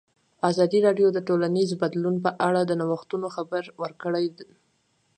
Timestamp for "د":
1.13-1.19, 2.65-2.71